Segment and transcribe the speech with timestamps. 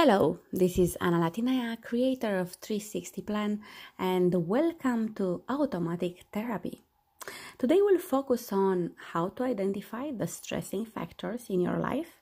[0.00, 3.60] Hello, this is Anna Latinaya, creator of 360 Plan,
[3.98, 6.84] and welcome to Automatic Therapy.
[7.58, 12.20] Today we'll focus on how to identify the stressing factors in your life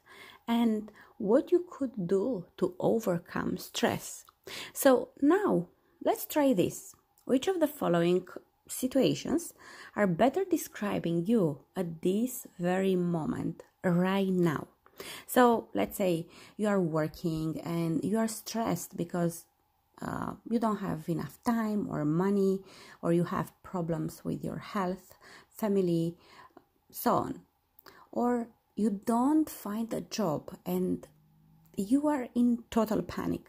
[0.48, 4.24] and what you could do to overcome stress.
[4.72, 5.66] So, now
[6.02, 6.94] let's try this.
[7.26, 8.26] Which of the following
[8.66, 9.52] situations
[9.94, 14.68] are better describing you at this very moment, right now?
[15.26, 19.44] So let's say you are working and you are stressed because
[20.00, 22.60] uh, you don't have enough time or money,
[23.00, 25.14] or you have problems with your health,
[25.48, 26.16] family,
[26.90, 27.40] so on.
[28.12, 31.06] Or you don't find a job and
[31.76, 33.48] you are in total panic.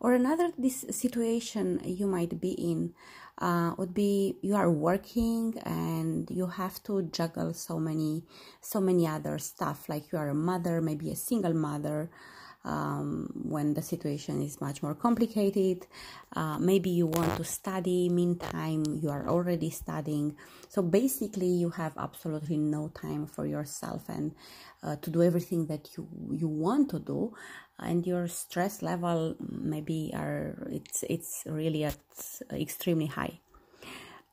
[0.00, 2.94] Or another this situation you might be in
[3.38, 8.24] uh, would be you are working and you have to juggle so many
[8.60, 9.88] so many other stuff.
[9.88, 12.10] Like you are a mother maybe a single mother
[12.66, 15.86] um, when the situation is much more complicated.
[16.34, 20.36] Uh, maybe you want to study meantime you are already studying.
[20.68, 24.34] So basically you have absolutely no time for yourself and
[24.82, 27.32] uh, to do everything that you you want to do.
[27.78, 31.98] And your stress level maybe are it's it's really at
[32.52, 33.40] extremely high.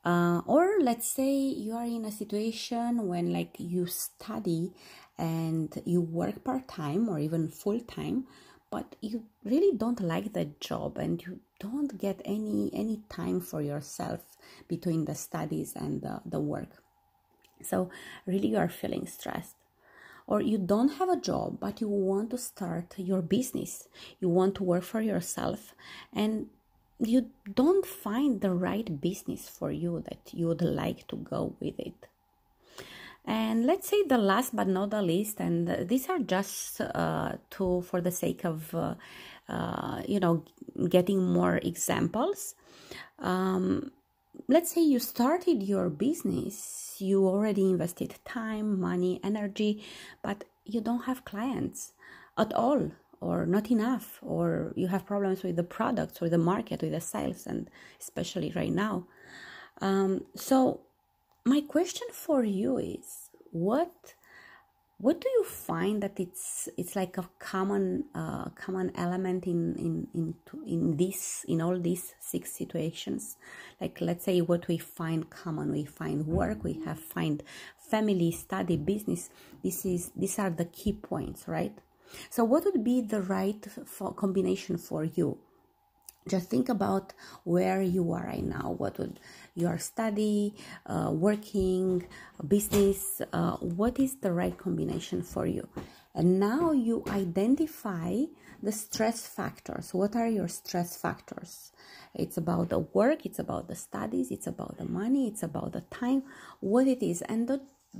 [0.04, 4.70] Uh, or let's say you are in a situation when like you study
[5.18, 8.26] and you work part-time or even full-time
[8.74, 13.62] but you really don't like the job and you don't get any any time for
[13.62, 16.82] yourself between the studies and the, the work.
[17.62, 17.88] So
[18.26, 19.54] really you are feeling stressed.
[20.26, 23.86] Or you don't have a job but you want to start your business.
[24.20, 25.74] You want to work for yourself
[26.12, 26.48] and
[26.98, 31.78] you don't find the right business for you that you would like to go with
[31.78, 32.08] it
[33.26, 37.82] and let's say the last but not the least and these are just uh, to
[37.82, 38.94] for the sake of uh,
[39.48, 40.44] uh, you know
[40.88, 42.54] getting more examples.
[43.18, 43.92] Um,
[44.48, 49.84] let's say you started your business, you already invested time, money, energy,
[50.22, 51.92] but you don't have clients
[52.36, 52.90] at all
[53.20, 57.00] or not enough or you have problems with the products or the market with the
[57.00, 59.06] sales and especially right now.
[59.80, 60.80] Um, so
[61.44, 63.23] my question for you is
[63.54, 64.14] what
[64.98, 70.08] what do you find that it's it's like a common uh, common element in in
[70.12, 70.34] in
[70.66, 73.36] in this in all these six situations?
[73.80, 77.44] Like let's say what we find common we find work we have find
[77.78, 79.30] family study business.
[79.62, 81.76] This is these are the key points right?
[82.30, 85.38] So what would be the right for combination for you
[86.28, 87.12] just think about
[87.44, 88.74] where you are right now.
[88.78, 89.20] What would
[89.54, 90.54] your study
[90.86, 92.06] uh, working
[92.46, 95.68] business uh, what is the right combination for you?
[96.14, 98.22] And now you identify
[98.62, 99.92] the stress factors.
[99.92, 101.72] What are your stress factors?
[102.14, 105.82] It's about the work it's about the studies it's about the money it's about the
[105.82, 106.22] time
[106.60, 107.22] what it is.
[107.22, 107.48] And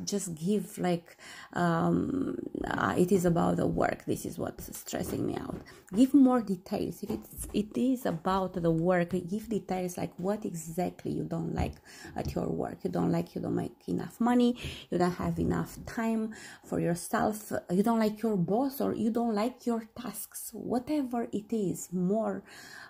[0.04, 1.16] just give like
[1.52, 4.04] um, uh, it is about the work.
[4.06, 5.56] This is what's stressing me out.
[5.94, 7.02] Give more details.
[7.02, 11.74] If it's it is about the work give details like what exactly you don't like
[12.16, 12.78] at your work.
[12.82, 14.56] You don't like you don't make enough money.
[14.90, 16.34] You don't have enough time
[16.64, 17.52] for yourself.
[17.70, 20.50] You don't like your boss or you don't like your tasks.
[20.52, 22.42] Whatever it is more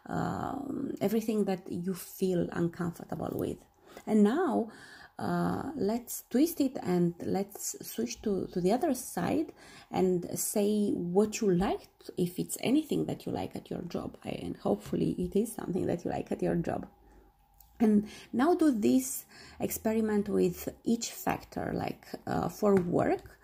[0.06, 3.59] um, everything that you feel uncomfortable with.
[4.06, 4.70] And now
[5.19, 9.52] uh, let's twist it and let's switch to, to the other side
[9.91, 14.16] and say what you like if it's anything that you like at your job.
[14.25, 16.86] And hopefully it is something that you like at your job.
[17.80, 19.25] And now do this
[19.60, 23.38] experiment with each factor like uh, for work.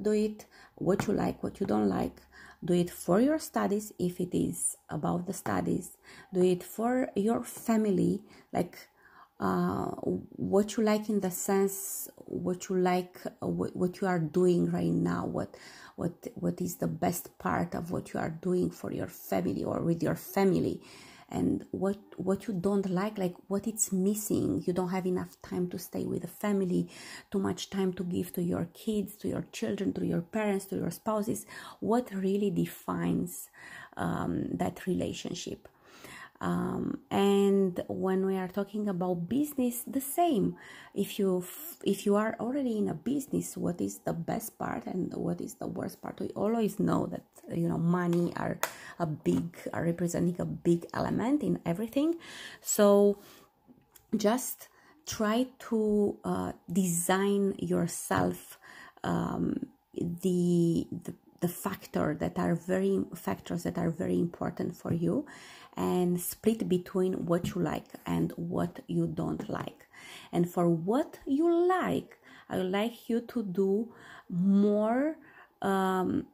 [0.00, 0.44] Do it
[0.76, 2.20] what you like what you don't like.
[2.64, 5.96] Do it for your studies if it is about the studies.
[6.32, 8.22] Do it for your family
[8.52, 8.76] like
[9.38, 14.18] uh, what you like in the sense what you like uh, what, what you are
[14.18, 15.56] doing right now what
[15.96, 19.82] what what is the best part of what you are doing for your family or
[19.82, 20.80] with your family
[21.28, 24.62] and what what you don't like like what it's missing.
[24.66, 26.88] You don't have enough time to stay with the family
[27.30, 30.76] too much time to give to your kids to your children to your parents to
[30.76, 31.44] your spouses.
[31.80, 33.48] What really defines
[33.96, 35.68] um, that relationship
[36.40, 40.56] um, and when we are talking about business the same.
[40.94, 41.44] If you
[41.84, 45.54] if you are already in a business what is the best part and what is
[45.54, 46.20] the worst part?
[46.20, 47.24] We always know that
[47.54, 48.58] you know money are
[48.98, 52.16] a big are representing a big element in everything.
[52.60, 53.18] So
[54.16, 54.68] just
[55.06, 58.58] try to uh, design yourself
[59.04, 65.26] um, the, the the factor that are very factors that are very important for you
[65.76, 69.86] and split between what you like and what you don't like.
[70.32, 72.18] And for what you like
[72.48, 73.92] i would like you to do
[74.30, 75.16] more
[75.62, 76.26] um,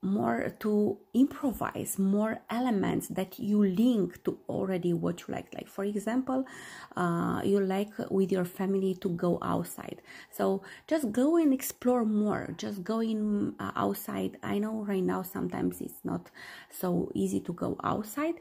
[0.00, 5.52] more to improvise more elements that you link to already what you like.
[5.52, 6.44] Like for example
[6.96, 10.00] uh, you like with your family to go outside.
[10.30, 12.54] So just go and explore more.
[12.56, 14.36] Just go in uh, outside.
[14.42, 16.30] I know right now sometimes it's not
[16.70, 18.34] so easy to go outside.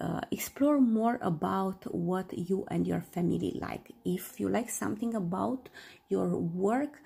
[0.00, 3.92] Uh, explore more about what you and your family like.
[4.04, 5.68] If you like something about
[6.08, 7.00] your work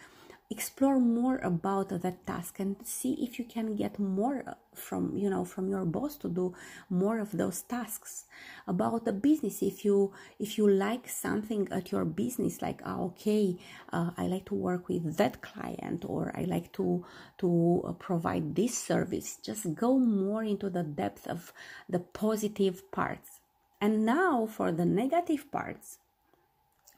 [0.51, 5.45] explore more about that task and see if you can get more from you know
[5.45, 6.55] from your boss to do
[6.89, 8.25] more of those tasks.
[8.67, 13.57] About the business if you if you like something at your business like oh, okay
[13.93, 17.05] uh, i like to work with that client or i like to
[17.39, 21.53] to uh, provide this service just go more into the depth of
[21.89, 23.41] the positive parts.
[23.81, 25.99] And now for the negative parts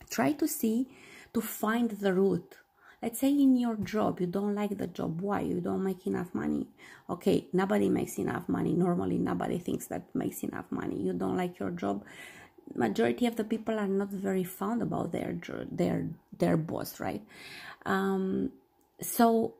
[0.08, 0.88] try to see
[1.32, 2.56] to find the root
[3.02, 5.20] let's say in your job you don't like the job.
[5.20, 5.40] Why?
[5.40, 6.66] You don't make enough money?
[7.08, 8.72] Okay nobody makes enough money.
[8.72, 11.00] Normally nobody thinks that makes enough money.
[11.00, 12.04] You don't like your job.
[12.74, 15.36] Majority of the people are not very fond about their
[15.70, 16.08] their
[16.38, 17.22] their boss right?
[17.86, 18.52] Um,
[19.00, 19.54] so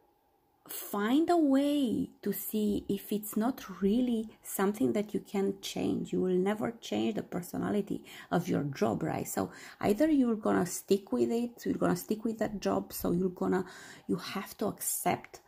[0.73, 6.13] find a way to see if it's not really something that you can change.
[6.13, 9.27] You will never change the personality of your job right?
[9.27, 9.51] So
[9.81, 13.65] either you're gonna stick with it you're gonna stick with that job so you're gonna
[14.07, 15.41] you have to accept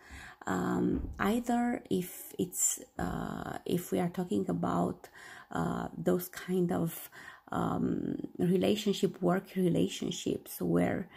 [0.46, 5.08] um, either if it's uh, if we are talking about
[5.52, 7.10] uh, those kind of
[7.50, 11.08] um, relationship work relationships where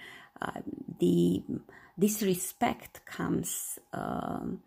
[0.42, 0.62] uh,
[1.00, 1.42] the
[1.98, 4.62] disrespect comes um,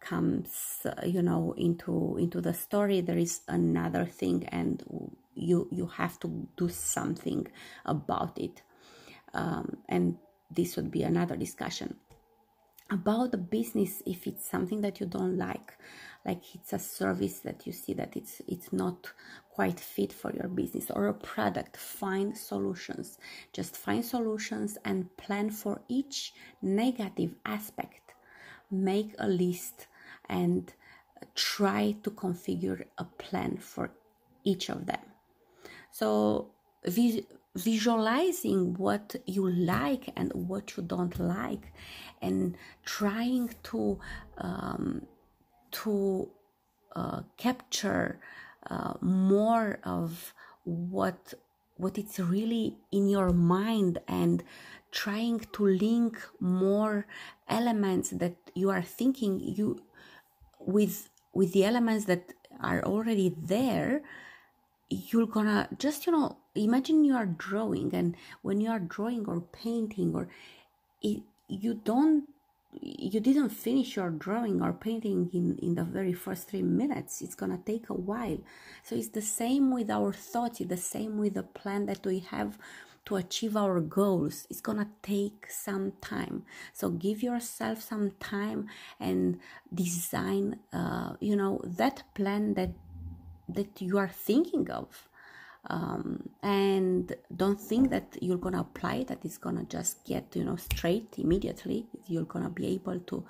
[0.00, 3.00] comes uh, you know into into the story.
[3.00, 4.82] There is another thing and
[5.34, 7.46] you you have to do something
[7.84, 8.62] about it.
[9.32, 10.16] Um, and
[10.50, 11.96] this would be another discussion
[12.90, 15.72] about the business if it's something that you don't like
[16.24, 19.12] like it's a service that you see that it's it's not
[19.54, 23.18] quite fit for your business or a product find solutions.
[23.52, 28.14] Just find solutions and plan for each negative aspect.
[28.70, 29.86] Make a list
[30.28, 30.72] and
[31.36, 33.92] try to configure a plan for
[34.42, 35.04] each of them.
[35.92, 36.50] So
[37.54, 41.72] visualizing what you like and what you don't like
[42.20, 43.98] and trying to
[44.38, 45.06] um,
[45.70, 46.28] to
[46.96, 48.18] uh, capture
[48.70, 50.34] uh, more of
[50.64, 51.34] what
[51.76, 54.42] what it's really in your mind and
[54.90, 57.06] trying to link more
[57.48, 59.80] elements that you are thinking you
[60.58, 64.02] with with the elements that are already there
[64.90, 69.40] you're gonna just you know imagine you are drawing and when you are drawing or
[69.40, 70.28] painting or
[71.02, 72.24] it, you don't
[72.80, 77.22] you didn't finish your drawing or painting in, in the very first three minutes.
[77.22, 78.38] It's gonna take a while.
[78.82, 82.20] So it's the same with our thoughts, it's the same with the plan that we
[82.20, 82.58] have
[83.06, 84.46] to achieve our goals.
[84.50, 86.44] It's gonna take some time.
[86.72, 89.38] So give yourself some time and
[89.72, 92.70] design uh, you know that plan that
[93.48, 95.08] that you are thinking of
[95.66, 100.44] um, and don't think that you're gonna apply it, that it's gonna just get you
[100.44, 101.86] know straight immediately.
[102.06, 103.24] You're gonna be able to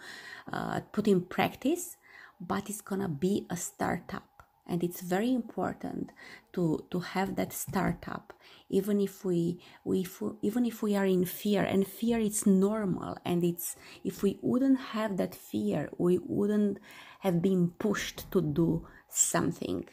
[0.53, 1.97] uh, put in practice
[2.41, 4.25] but it's gonna be a startup.
[4.67, 6.11] And it's very important
[6.55, 8.33] to to have that startup.
[8.71, 12.47] Even if we, we if we, even if we are in fear and fear is
[12.47, 16.79] normal and it's if we wouldn't have that fear we wouldn't
[17.21, 19.87] have been pushed to do something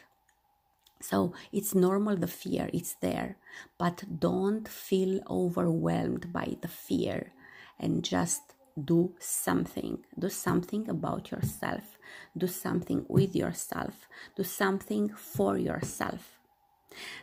[1.02, 3.38] so it's normal, the fear, it's there,
[3.78, 7.34] but don't feel overwhelmed by the fear
[7.80, 8.54] and just
[8.84, 10.06] do something.
[10.18, 11.98] Do something about yourself,
[12.38, 16.40] do something with yourself, do something for yourself.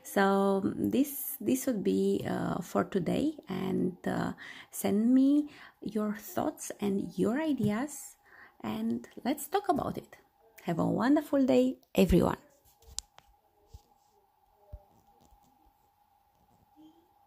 [0.03, 4.33] So this this would be uh, for today, and uh,
[4.71, 5.49] send me
[5.83, 8.17] your thoughts and your ideas,
[8.63, 10.17] and let's talk about it.
[10.65, 12.48] Have a wonderful day, everyone.